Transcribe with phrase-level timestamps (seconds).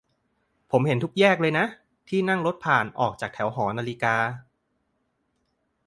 [0.71, 1.65] ผมเห็นทุกแยกเลยนะ
[2.09, 4.15] ที่นั่งรถผ่าน ออกจากแถวหอนาฬิกา